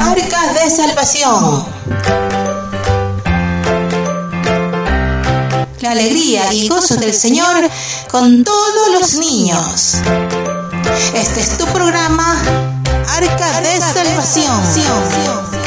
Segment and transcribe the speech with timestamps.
[0.00, 1.64] Arcas de Salvación.
[5.80, 7.68] La alegría y gozo del Señor
[8.10, 9.96] con todos los niños.
[11.14, 12.40] Este es tu programa
[13.08, 15.61] Arca de Salvación.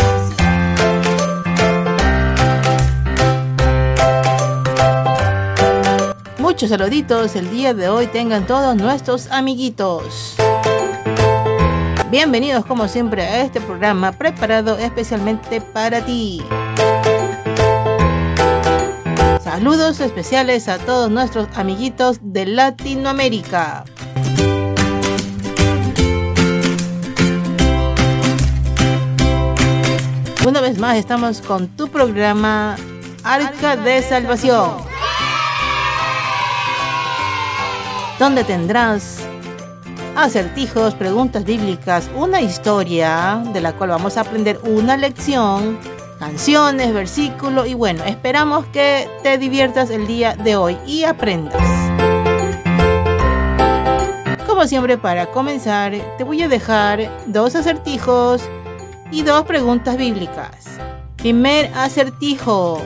[6.56, 10.38] Muchos saluditos el día de hoy tengan todos nuestros amiguitos.
[12.10, 16.42] Bienvenidos como siempre a este programa preparado especialmente para ti.
[19.44, 23.84] Saludos especiales a todos nuestros amiguitos de Latinoamérica.
[30.48, 32.78] Una vez más estamos con tu programa
[33.26, 34.78] Arca de Salvación,
[38.20, 39.20] donde tendrás
[40.16, 45.78] acertijos, preguntas bíblicas, una historia de la cual vamos a aprender una lección,
[46.20, 51.62] canciones, versículos y bueno, esperamos que te diviertas el día de hoy y aprendas.
[54.48, 58.42] Como siempre, para comenzar, te voy a dejar dos acertijos
[59.12, 60.80] y dos preguntas bíblicas.
[61.18, 62.82] Primer acertijo.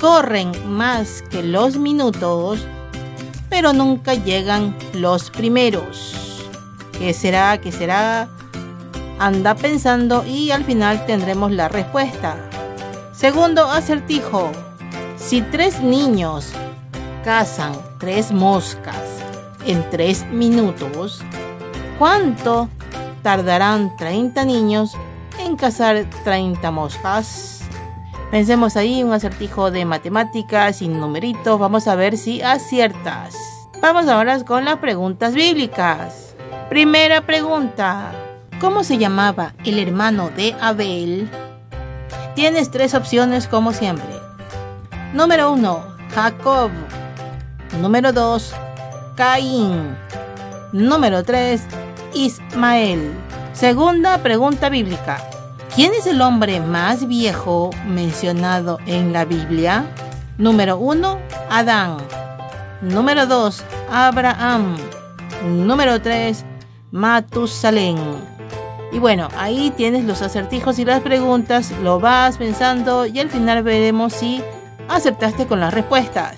[0.00, 2.66] Corren más que los minutos,
[3.50, 6.46] pero nunca llegan los primeros.
[6.98, 7.60] ¿Qué será?
[7.60, 8.28] ¿Qué será?
[9.18, 12.36] Anda pensando y al final tendremos la respuesta.
[13.12, 14.50] Segundo acertijo.
[15.18, 16.52] Si tres niños
[17.24, 18.96] cazan tres moscas
[19.66, 21.20] en tres minutos,
[21.98, 22.70] ¿cuánto
[23.22, 24.92] tardarán 30 niños
[25.38, 27.59] en cazar 30 moscas.
[28.30, 31.58] Pensemos ahí un acertijo de matemáticas sin numeritos.
[31.58, 33.34] Vamos a ver si aciertas.
[33.80, 36.36] Vamos ahora con las preguntas bíblicas.
[36.68, 38.12] Primera pregunta.
[38.60, 41.28] ¿Cómo se llamaba el hermano de Abel?
[42.36, 44.14] Tienes tres opciones como siempre.
[45.12, 45.84] Número 1.
[46.14, 46.70] Jacob.
[47.80, 48.54] Número 2.
[49.16, 49.96] Caín.
[50.72, 51.62] Número 3.
[52.14, 53.12] Ismael.
[53.54, 55.29] Segunda pregunta bíblica.
[55.74, 59.84] ¿Quién es el hombre más viejo mencionado en la Biblia?
[60.36, 61.98] Número 1, Adán.
[62.82, 64.76] Número 2, Abraham.
[65.46, 66.44] Número 3,
[66.90, 67.96] Matusalén.
[68.90, 73.62] Y bueno, ahí tienes los acertijos y las preguntas, lo vas pensando y al final
[73.62, 74.42] veremos si
[74.88, 76.36] aceptaste con las respuestas.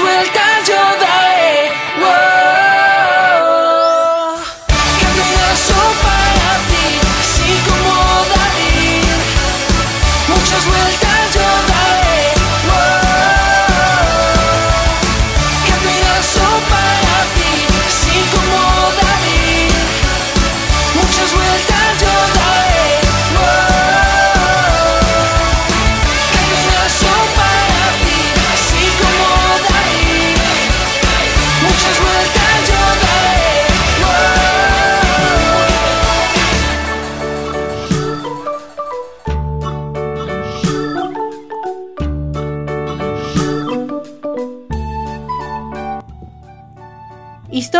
[0.00, 1.70] vueltas yo daré.
[1.98, 2.35] Wow.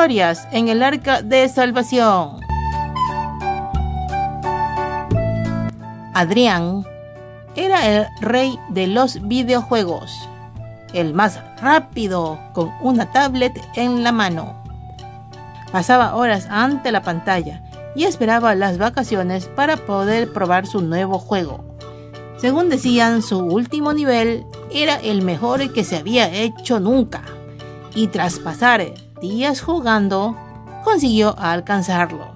[0.09, 2.39] En el arca de salvación.
[6.15, 6.85] Adrián
[7.57, 10.13] era el rey de los videojuegos,
[10.95, 14.55] el más rápido con una tablet en la mano.
[15.73, 17.65] Pasaba horas ante la pantalla
[17.97, 21.65] y esperaba las vacaciones para poder probar su nuevo juego.
[22.37, 27.25] Según decían, su último nivel era el mejor que se había hecho nunca
[27.93, 28.87] y tras pasar
[29.21, 30.37] días jugando,
[30.85, 32.35] consiguió alcanzarlo.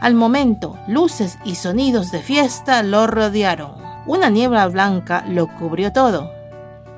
[0.00, 3.72] Al momento, luces y sonidos de fiesta lo rodearon.
[4.06, 6.30] Una niebla blanca lo cubrió todo.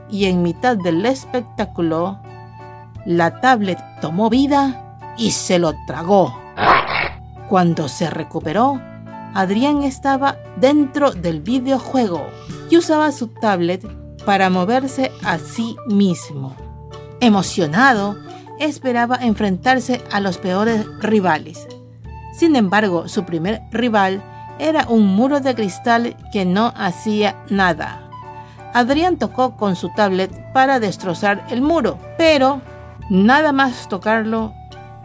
[0.08, 2.20] Y en mitad del espectáculo,
[3.04, 6.38] la tablet tomó vida y se lo tragó.
[7.48, 8.80] Cuando se recuperó,
[9.34, 12.26] Adrián estaba dentro del videojuego
[12.70, 13.84] y usaba su tablet
[14.24, 16.54] para moverse a sí mismo.
[17.20, 18.16] Emocionado,
[18.64, 21.66] esperaba enfrentarse a los peores rivales.
[22.32, 24.22] Sin embargo, su primer rival
[24.58, 28.08] era un muro de cristal que no hacía nada.
[28.74, 32.62] Adrián tocó con su tablet para destrozar el muro, pero
[33.10, 34.54] nada más tocarlo,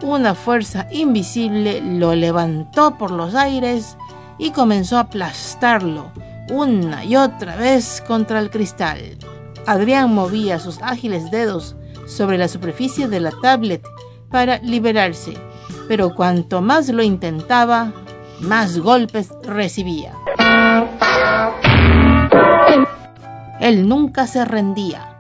[0.02, 3.98] una fuerza invisible lo levantó por los aires
[4.38, 6.12] y comenzó a aplastarlo
[6.50, 9.18] una y otra vez contra el cristal.
[9.66, 11.76] Adrián movía sus ágiles dedos
[12.08, 13.86] sobre la superficie de la tablet
[14.32, 15.34] para liberarse,
[15.88, 17.94] pero cuanto más lo intentaba,
[18.40, 20.14] más golpes recibía.
[23.60, 25.20] Él nunca se rendía,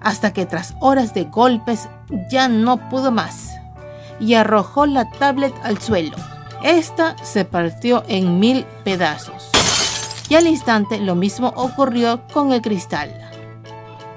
[0.00, 1.88] hasta que tras horas de golpes
[2.30, 3.58] ya no pudo más
[4.20, 6.16] y arrojó la tablet al suelo.
[6.62, 9.50] Esta se partió en mil pedazos.
[10.28, 13.14] Y al instante lo mismo ocurrió con el cristal.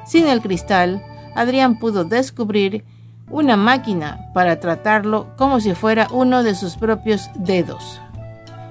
[0.05, 1.01] Sin el cristal,
[1.35, 2.83] Adrián pudo descubrir
[3.29, 8.01] una máquina para tratarlo como si fuera uno de sus propios dedos,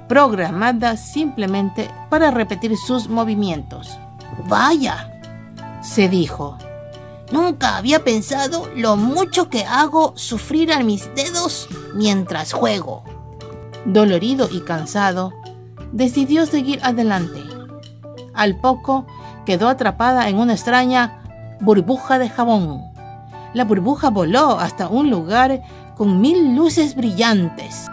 [0.08, 3.98] programada simplemente para repetir sus movimientos.
[4.46, 5.10] Vaya,
[5.82, 6.58] se dijo,
[7.32, 13.04] nunca había pensado lo mucho que hago sufrir a mis dedos mientras juego.
[13.86, 15.32] Dolorido y cansado,
[15.92, 17.40] decidió seguir adelante.
[18.34, 19.06] Al poco
[19.46, 21.19] quedó atrapada en una extraña
[21.60, 22.90] burbuja de jabón.
[23.54, 25.62] La burbuja voló hasta un lugar
[25.96, 27.86] con mil luces brillantes.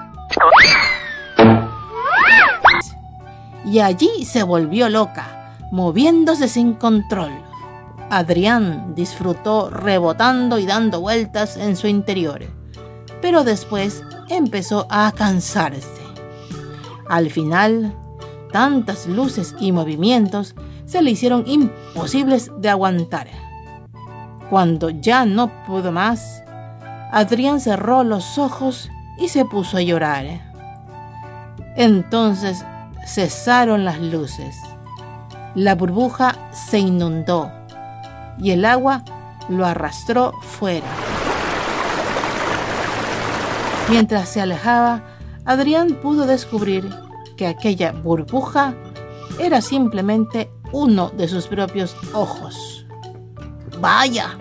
[3.66, 7.31] Y allí se volvió loca, moviéndose sin control.
[8.10, 12.46] Adrián disfrutó rebotando y dando vueltas en su interior,
[13.22, 16.02] pero después empezó a cansarse.
[17.10, 17.94] Al final,
[18.52, 20.56] tantas luces y movimientos
[20.86, 23.46] se le hicieron imposibles de aguantar.
[24.49, 26.44] Cuando ya no pudo más,
[27.11, 30.25] Adrián cerró los ojos y se puso a llorar.
[31.75, 32.63] Entonces
[33.06, 34.57] cesaron las luces.
[35.56, 37.51] La burbuja se inundó
[38.37, 39.04] y el agua
[39.49, 40.87] lo arrastró fuera.
[43.89, 45.01] Mientras se alejaba,
[45.45, 46.89] Adrián pudo descubrir
[47.37, 48.73] que aquella burbuja
[49.39, 52.77] era simplemente uno de sus propios ojos.
[53.80, 54.38] Vaya,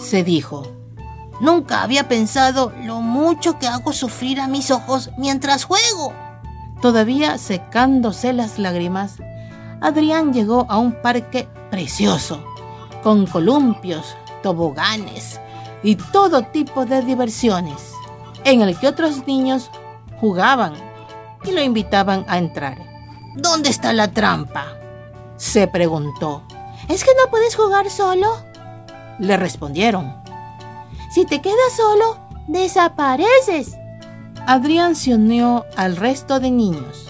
[0.00, 0.66] se dijo.
[1.40, 6.12] Nunca había pensado lo mucho que hago sufrir a mis ojos mientras juego.
[6.80, 9.16] Todavía secándose las lágrimas,
[9.80, 12.42] Adrián llegó a un parque precioso,
[13.02, 15.40] con columpios, toboganes
[15.82, 17.92] y todo tipo de diversiones,
[18.44, 19.70] en el que otros niños
[20.20, 20.74] jugaban
[21.44, 22.78] y lo invitaban a entrar.
[23.34, 24.78] ¿Dónde está la trampa?
[25.36, 26.44] se preguntó.
[26.88, 28.53] ¿Es que no puedes jugar solo?
[29.18, 30.14] Le respondieron.
[31.10, 33.76] Si te quedas solo, desapareces.
[34.46, 37.06] Adrián se unió al resto de niños.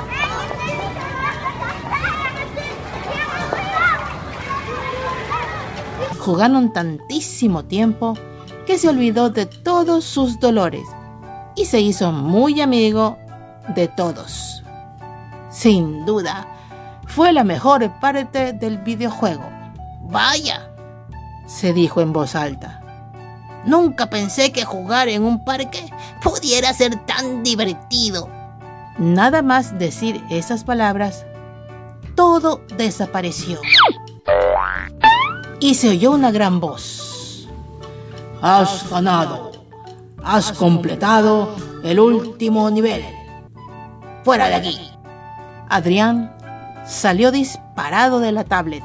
[6.19, 8.15] Jugaron tantísimo tiempo
[8.67, 10.87] que se olvidó de todos sus dolores
[11.55, 13.19] y se hizo muy amigo
[13.75, 14.63] de todos.
[15.51, 16.47] Sin duda,
[17.07, 19.45] fue la mejor parte del videojuego.
[20.03, 20.74] Vaya,
[21.47, 22.81] se dijo en voz alta.
[23.65, 25.91] Nunca pensé que jugar en un parque
[26.23, 28.29] pudiera ser tan divertido.
[28.99, 31.25] Nada más decir esas palabras,
[32.15, 33.61] todo desapareció.
[35.61, 37.49] Y se oyó una gran voz.
[38.43, 39.53] Has ganado.
[40.23, 43.03] Has completado el último nivel.
[44.25, 44.91] Fuera de aquí.
[45.69, 46.35] Adrián
[46.87, 48.85] salió disparado de la tablet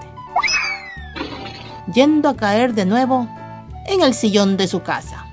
[1.94, 3.28] yendo a caer de nuevo
[3.86, 5.26] en el sillón de su casa.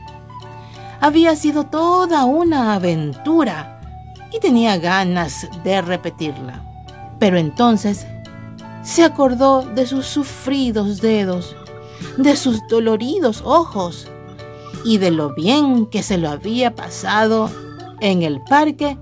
[1.01, 3.81] había sido toda una aventura
[4.33, 6.63] y tenía ganas de repetirla.
[7.19, 8.07] Pero entonces
[8.83, 11.55] se acordó de sus sufridos dedos,
[12.17, 14.09] de sus doloridos ojos
[14.85, 17.51] y de lo bien que se lo había pasado
[18.01, 18.99] en el parque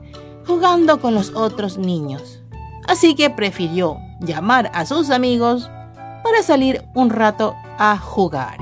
[0.47, 2.41] jugando con los otros niños.
[2.87, 5.71] Así que prefirió llamar a sus amigos
[6.25, 8.57] para salir un rato a jugar.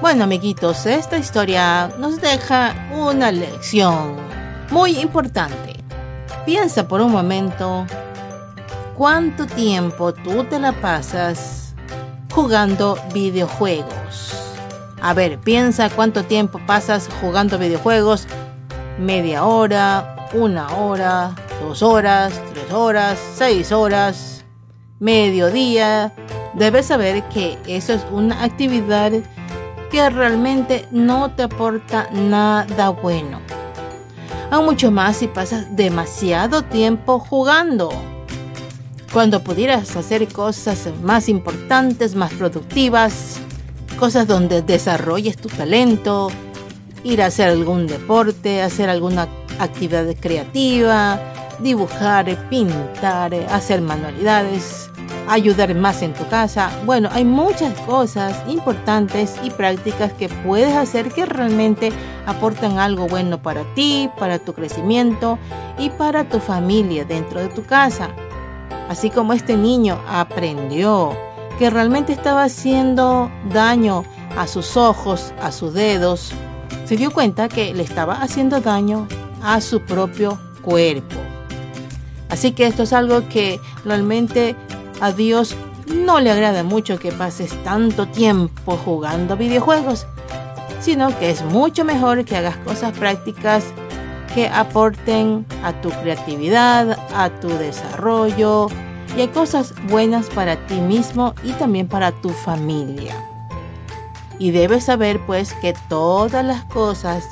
[0.00, 4.14] Bueno, amiguitos, esta historia nos deja una lección
[4.70, 5.74] muy importante.
[6.46, 7.84] Piensa por un momento
[8.96, 11.74] cuánto tiempo tú te la pasas
[12.32, 14.42] jugando videojuegos.
[15.00, 18.28] A ver, piensa cuánto tiempo pasas jugando videojuegos.
[18.98, 24.44] Media hora, una hora, dos horas, tres horas, seis horas,
[25.00, 26.12] mediodía.
[26.54, 29.12] Debes saber que eso es una actividad
[29.90, 33.40] que realmente no te aporta nada bueno.
[34.50, 37.90] Aún mucho más si pasas demasiado tiempo jugando.
[39.12, 43.38] Cuando pudieras hacer cosas más importantes, más productivas,
[43.98, 46.30] cosas donde desarrolles tu talento,
[47.04, 49.28] ir a hacer algún deporte, hacer alguna
[49.58, 51.20] actividad creativa,
[51.60, 54.90] dibujar, pintar, hacer manualidades,
[55.28, 56.70] ayudar más en tu casa.
[56.84, 61.92] Bueno, hay muchas cosas importantes y prácticas que puedes hacer que realmente
[62.26, 65.38] aportan algo bueno para ti, para tu crecimiento
[65.78, 68.10] y para tu familia dentro de tu casa.
[68.88, 71.16] Así como este niño aprendió
[71.58, 74.04] que realmente estaba haciendo daño
[74.36, 76.32] a sus ojos, a sus dedos,
[76.84, 79.06] se dio cuenta que le estaba haciendo daño
[79.42, 81.16] a su propio cuerpo.
[82.28, 84.56] Así que esto es algo que realmente
[85.00, 90.06] a Dios no le agrada mucho que pases tanto tiempo jugando videojuegos,
[90.80, 93.64] sino que es mucho mejor que hagas cosas prácticas
[94.34, 98.68] que aporten a tu creatividad, a tu desarrollo,
[99.16, 103.31] y hay cosas buenas para ti mismo y también para tu familia.
[104.42, 107.22] Y debes saber pues que todas las cosas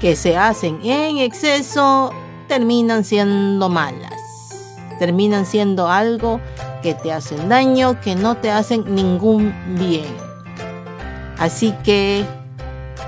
[0.00, 2.12] que se hacen en exceso
[2.46, 4.14] terminan siendo malas.
[5.00, 6.40] Terminan siendo algo
[6.80, 10.06] que te hacen daño, que no te hacen ningún bien.
[11.36, 12.24] Así que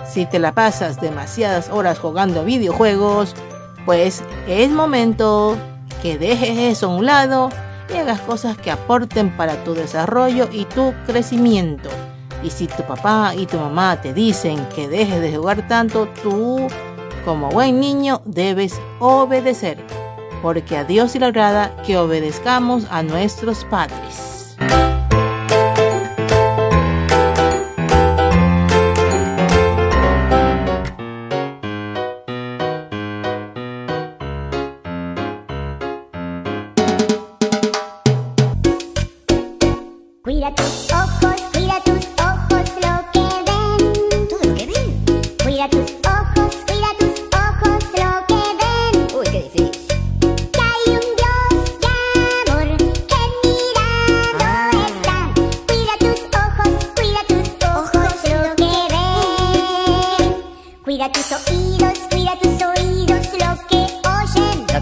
[0.04, 3.36] si te la pasas demasiadas horas jugando videojuegos,
[3.86, 5.56] pues es momento
[6.02, 7.50] que dejes eso a un lado
[7.88, 11.88] y hagas cosas que aporten para tu desarrollo y tu crecimiento.
[12.44, 16.68] Y si tu papá y tu mamá te dicen que dejes de jugar tanto, tú,
[17.24, 19.78] como buen niño, debes obedecer,
[20.42, 24.33] porque a Dios le agrada que obedezcamos a nuestros padres.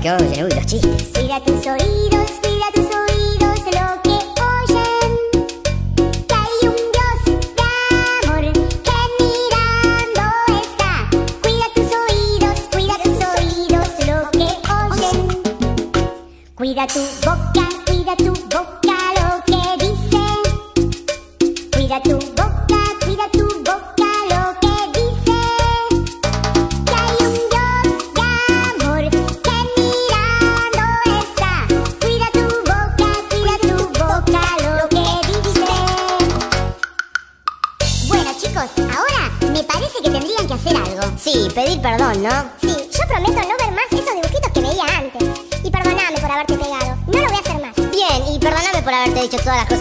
[0.03, 1.11] que uy, los chistes.
[1.15, 5.13] Cuida tus oídos, cuida tus oídos, lo que oyen.
[6.27, 7.21] Que hay un Dios
[7.57, 7.63] de
[8.27, 8.45] amor
[8.83, 10.25] que mirando
[10.61, 10.93] está.
[11.41, 14.49] Cuida tus oídos, cuida tus oídos, lo que
[14.83, 15.19] oyen.
[16.57, 17.01] Cuida tu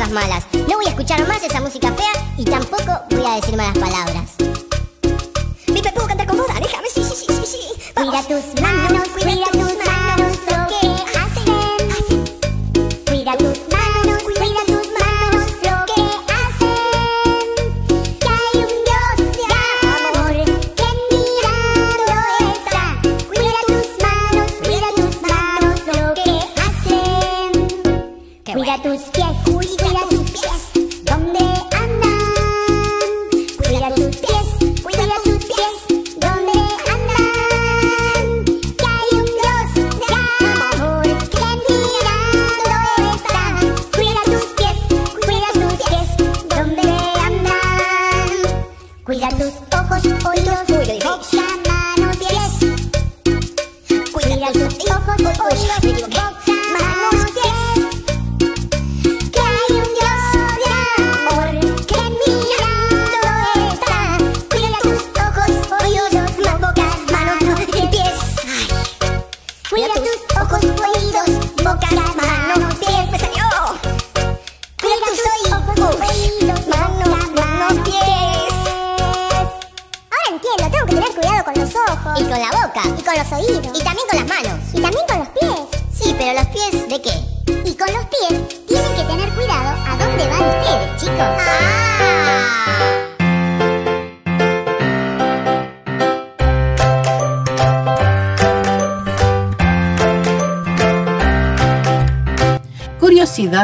[0.02, 0.46] cosas malas.
[0.68, 4.32] No voy a escuchar más esa música fea y tampoco voy a decir malas palabras.
[5.68, 6.48] Pipe, ¿puedo cantar con vos?
[6.48, 7.46] Déjame, sí, sí, sí, sí.
[7.46, 7.92] sí.
[7.96, 8.26] Vamos.
[8.26, 9.61] Cuida tus manos, cuida, cuida tus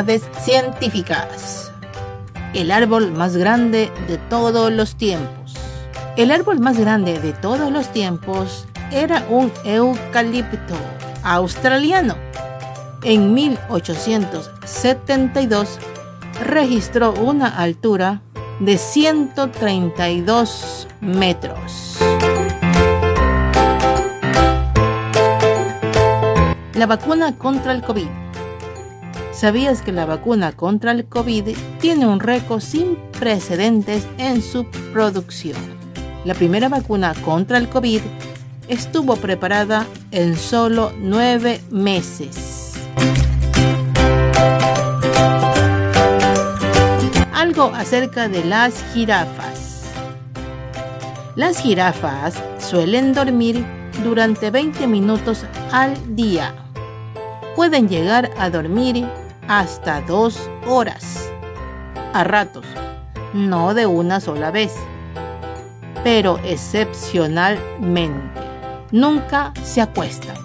[0.06, 1.72] Científicas.
[2.54, 5.56] El árbol más grande de todos los tiempos.
[6.16, 10.76] El árbol más grande de todos los tiempos era un eucalipto
[11.24, 12.16] australiano.
[13.04, 15.80] En 1872
[16.46, 18.22] registró una altura
[18.60, 21.98] de 132 metros.
[26.76, 28.27] La vacuna contra el COVID.
[29.38, 35.58] ¿Sabías que la vacuna contra el COVID tiene un récord sin precedentes en su producción?
[36.26, 38.02] La primera vacuna contra el COVID
[38.68, 42.74] estuvo preparada en solo nueve meses.
[47.32, 49.84] Algo acerca de las jirafas.
[51.36, 53.64] Las jirafas suelen dormir
[54.04, 56.56] durante 20 minutos al día.
[57.56, 59.06] Pueden llegar a dormir
[59.48, 61.32] hasta dos horas.
[62.14, 62.66] A ratos,
[63.34, 64.74] no de una sola vez,
[66.04, 68.42] pero excepcionalmente.
[68.92, 70.36] Nunca se acuestan.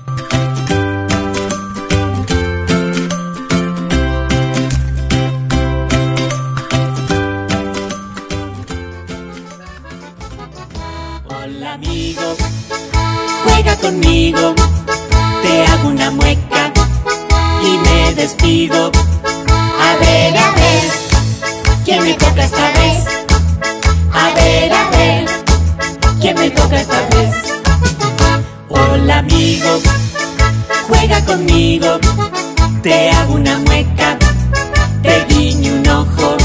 [11.29, 12.23] Hola amigo,
[13.45, 14.55] juega conmigo,
[15.43, 16.52] te hago una mueca
[17.63, 18.91] y me despido.
[19.81, 20.85] A ver, a ver,
[21.85, 23.05] ¿quién me toca esta vez?
[24.13, 25.27] A ver, a ver,
[26.21, 27.35] ¿quién me toca esta vez?
[28.69, 29.81] Hola amigo,
[30.89, 31.99] juega conmigo,
[32.83, 34.19] te hago una mueca,
[35.03, 36.37] te guiño un ojo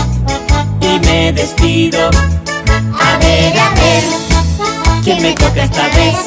[0.81, 2.09] y me despido.
[2.99, 4.03] A ver, a ver,
[5.03, 6.17] ¿quién me toca esta vez?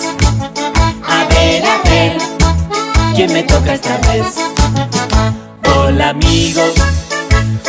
[1.06, 2.18] A ver, a ver,
[3.14, 4.49] ¿quién me toca esta vez?
[5.92, 6.62] Hola amigo,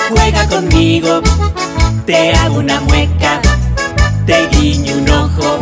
[0.10, 1.24] juega conmigo,
[2.06, 3.42] te hago una mueca,
[4.28, 5.60] te guiño un ojo,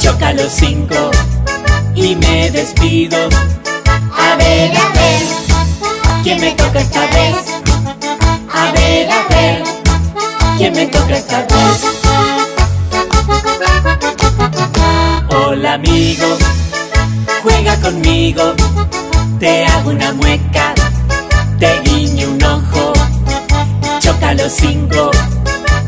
[0.00, 1.12] choca los cinco
[1.94, 3.28] y me despido.
[4.18, 5.22] A ver, a ver,
[6.24, 7.36] ¿quién me toca esta vez?
[8.52, 9.62] A ver, a ver,
[10.58, 11.84] ¿quién me toca esta vez?
[15.28, 16.36] Hola amigo,
[17.44, 18.54] juega conmigo,
[19.38, 20.74] te hago una mueca,
[24.44, 25.10] los cinco,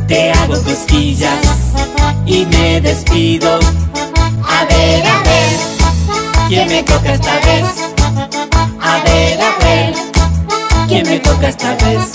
[0.08, 1.46] te hago cosquillas
[2.24, 3.58] y me despido.
[4.48, 5.56] A ver, a ver,
[6.48, 7.66] ¿quién me toca esta vez?
[8.80, 9.94] A ver, a ver,
[10.88, 12.12] ¿quién me toca esta vez?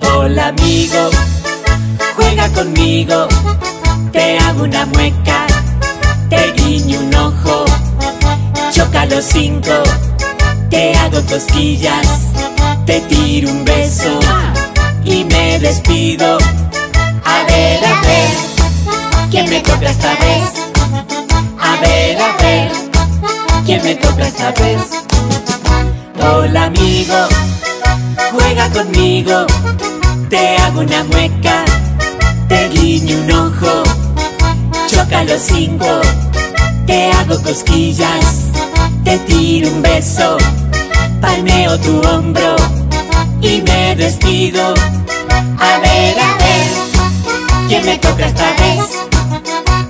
[0.00, 1.08] Hola amigo,
[2.14, 3.26] juega conmigo,
[4.12, 5.46] te hago una mueca,
[6.28, 7.64] te guiño un ojo,
[8.70, 9.82] choca los cinco,
[10.68, 12.06] te hago cosquillas,
[12.84, 14.20] te tiro un beso
[15.06, 16.38] y me despido.
[17.24, 18.30] A ver, a ver,
[19.30, 20.42] ¿quién me toca esta vez?
[21.60, 22.72] A ver, a ver,
[23.64, 24.82] ¿quién me toca esta vez?
[26.20, 27.14] Hola amigo,
[28.32, 29.46] juega conmigo,
[30.28, 31.64] te hago una mueca,
[32.48, 33.82] te guiño un ojo,
[34.88, 36.00] choca los cinco,
[36.86, 38.50] te hago cosquillas,
[39.04, 40.36] te tiro un beso,
[41.20, 42.56] palmeo tu hombro
[43.46, 44.74] y me despido.
[45.58, 46.68] A ver, a ver,
[47.68, 48.80] ¿quién me toca esta vez?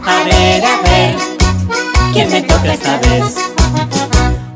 [0.05, 1.17] A ver, a ver,
[2.13, 3.25] ¿quién me toca esta vez?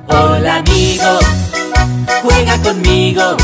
[0.06, 1.18] Hola amigo,
[2.22, 3.36] juega conmigo.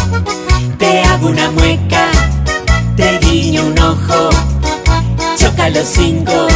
[0.78, 2.10] Te hago una mueca,
[2.96, 4.30] te guiño un ojo,
[5.38, 6.46] choca los cinco,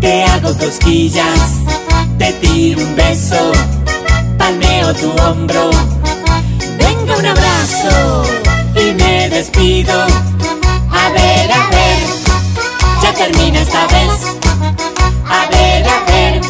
[0.00, 1.40] te hago cosquillas,
[2.18, 3.52] te tiro un beso,
[4.38, 5.93] palmeo tu hombro.
[7.24, 8.22] Un abrazo
[8.74, 9.94] y me despido.
[9.94, 11.98] A ver, a ver,
[13.02, 14.36] ya termina esta vez.
[15.26, 16.42] A ver, a ver,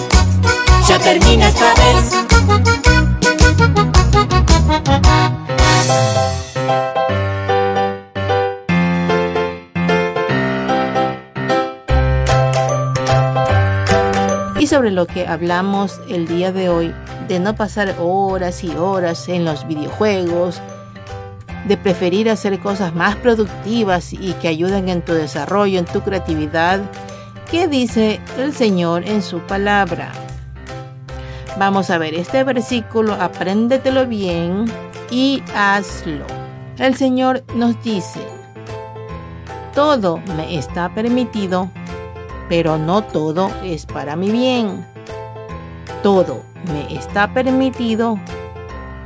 [0.88, 2.24] ya termina esta vez.
[14.58, 16.92] Y sobre lo que hablamos el día de hoy,
[17.28, 20.60] de no pasar horas y horas en los videojuegos,
[21.66, 26.80] de preferir hacer cosas más productivas y que ayuden en tu desarrollo, en tu creatividad,
[27.50, 30.12] ¿qué dice el Señor en su palabra?
[31.58, 34.64] Vamos a ver este versículo, apréndetelo bien
[35.10, 36.26] y hazlo.
[36.78, 38.20] El Señor nos dice,
[39.74, 41.70] todo me está permitido,
[42.48, 44.93] pero no todo es para mi bien.
[46.04, 48.20] Todo me está permitido,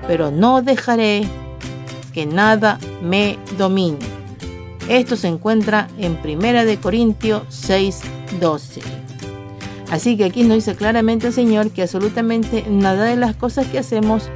[0.09, 1.29] pero no dejaré
[2.13, 4.01] que nada me domine.
[4.89, 8.01] Esto se encuentra en 1 de Corintios 6,
[8.41, 8.81] 12.
[9.93, 13.79] Así que aquí nos dice claramente el Señor que absolutamente nada de las cosas que
[13.79, 14.29] hacemos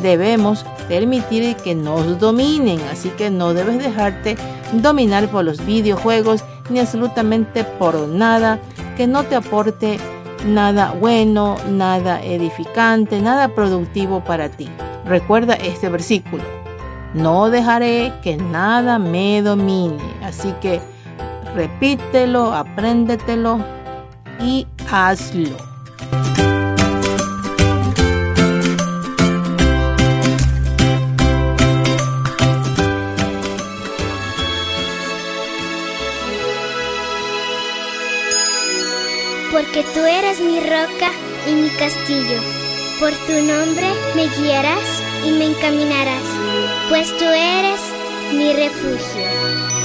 [0.00, 2.78] debemos permitir que nos dominen.
[2.92, 4.36] Así que no debes dejarte
[4.72, 8.60] dominar por los videojuegos ni absolutamente por nada
[8.96, 9.98] que no te aporte
[10.44, 14.68] nada bueno, nada edificante, nada productivo para ti.
[15.04, 16.42] Recuerda este versículo.
[17.14, 19.98] No dejaré que nada me domine.
[20.22, 20.80] Así que
[21.54, 23.58] repítelo, apréndetelo
[24.40, 25.56] y hazlo.
[39.54, 40.23] Porque tú eres
[40.54, 41.10] mi roca
[41.48, 42.40] y mi castillo.
[43.00, 46.22] Por tu nombre me guiarás y me encaminarás,
[46.88, 47.80] pues tú eres
[48.32, 49.83] mi refugio.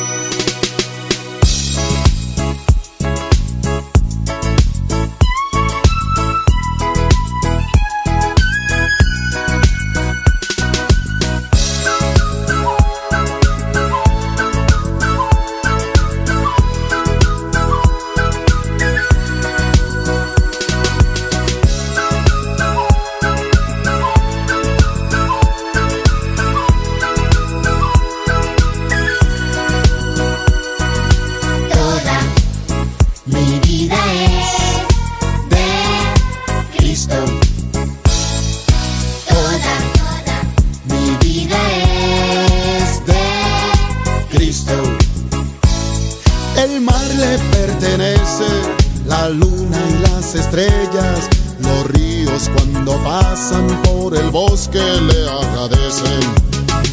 [49.06, 56.20] La luna y las estrellas, los ríos cuando pasan por el bosque le agradecen.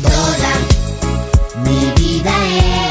[0.03, 0.55] Toda
[1.65, 2.86] mi vida es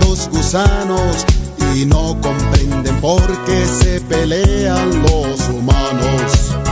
[0.00, 1.24] dos gusanos
[1.74, 6.69] y no comprenden por qué se pelean los humanos.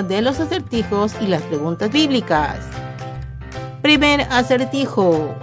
[0.00, 2.56] De los acertijos y las preguntas bíblicas.
[3.82, 5.34] Primer acertijo.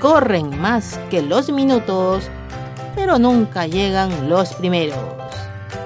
[0.00, 2.24] Corren más que los minutos,
[2.96, 4.98] pero nunca llegan los primeros.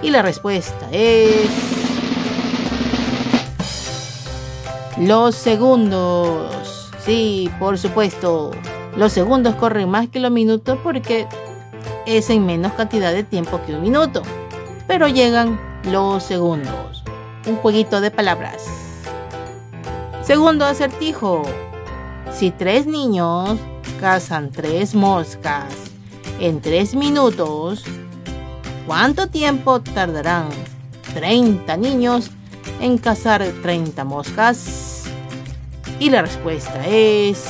[0.00, 1.50] Y la respuesta es...
[4.98, 6.90] Los segundos.
[7.04, 8.52] Sí, por supuesto.
[8.96, 11.26] Los segundos corren más que los minutos porque
[12.06, 14.22] es en menos cantidad de tiempo que un minuto.
[14.86, 16.93] Pero llegan los segundos.
[17.46, 18.64] Un jueguito de palabras.
[20.22, 21.42] Segundo acertijo.
[22.32, 23.58] Si tres niños
[24.00, 25.66] cazan tres moscas
[26.40, 27.84] en tres minutos,
[28.86, 30.48] ¿cuánto tiempo tardarán
[31.12, 32.30] 30 niños
[32.80, 35.04] en cazar 30 moscas?
[36.00, 37.44] Y la respuesta es...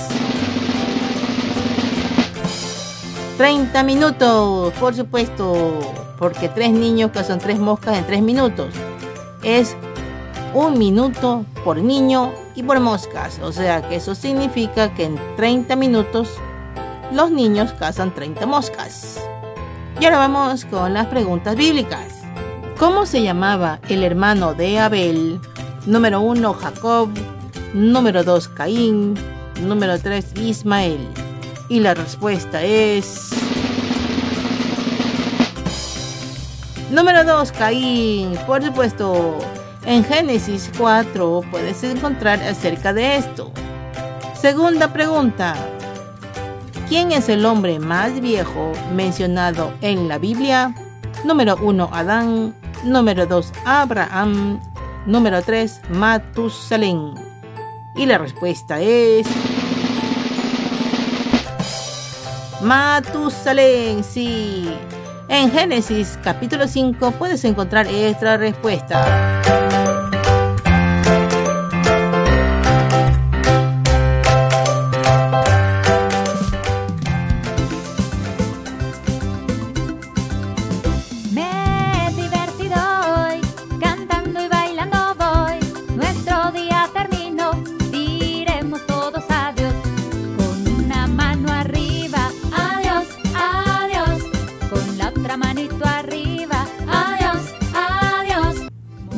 [3.39, 5.81] 30 minutos, por supuesto,
[6.19, 8.69] porque tres niños cazan tres moscas en tres minutos.
[9.43, 9.77] Es
[10.55, 13.41] un minuto por niño y por moscas.
[13.43, 16.31] O sea que eso significa que en 30 minutos
[17.13, 19.21] los niños cazan 30 moscas.
[20.01, 22.23] Y ahora vamos con las preguntas bíblicas.
[22.79, 25.41] ¿Cómo se llamaba el hermano de Abel?
[25.87, 27.11] Número 1, Jacob.
[27.73, 29.15] Número 2, Caín.
[29.61, 31.09] Número 3, Ismael.
[31.69, 33.31] Y la respuesta es...
[36.91, 38.37] Número 2, Caín.
[38.47, 39.39] Por supuesto,
[39.87, 43.53] en Génesis 4 puedes encontrar acerca de esto.
[44.35, 45.55] Segunda pregunta.
[46.89, 50.75] ¿Quién es el hombre más viejo mencionado en la Biblia?
[51.25, 52.55] Número 1, Adán.
[52.85, 54.61] Número 2, Abraham.
[55.07, 57.15] Número 3, Matusalén.
[57.97, 59.27] Y la respuesta es...
[62.63, 64.71] Matusalén, sí.
[65.29, 69.43] En Génesis capítulo 5 puedes encontrar esta respuesta.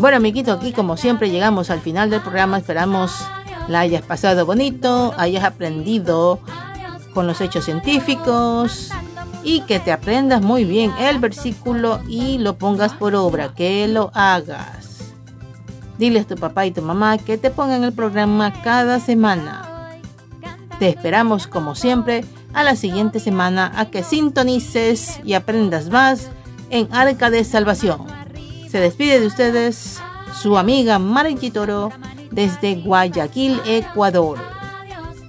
[0.07, 2.59] Bueno, amiguito, aquí como siempre llegamos al final del programa.
[2.59, 3.11] Esperamos
[3.67, 6.39] la hayas pasado bonito, hayas aprendido
[7.13, 8.91] con los hechos científicos
[9.43, 14.13] y que te aprendas muy bien el versículo y lo pongas por obra, que lo
[14.15, 15.13] hagas.
[15.99, 19.91] Dile a tu papá y tu mamá que te pongan el programa cada semana.
[20.79, 26.29] Te esperamos como siempre a la siguiente semana a que sintonices y aprendas más
[26.71, 28.16] en Arca de Salvación.
[28.77, 30.03] Se despide de ustedes
[30.39, 31.91] su amiga Mari Toro
[32.31, 34.39] desde Guayaquil, Ecuador.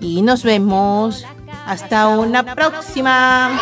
[0.01, 1.23] Y nos vemos
[1.65, 3.57] hasta una próxima.